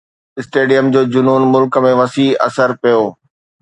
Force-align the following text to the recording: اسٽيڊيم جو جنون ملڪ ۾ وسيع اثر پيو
اسٽيڊيم 0.39 0.85
جو 0.95 1.01
جنون 1.17 1.43
ملڪ 1.53 1.73
۾ 1.91 1.93
وسيع 2.03 2.29
اثر 2.49 2.69
پيو 2.81 3.03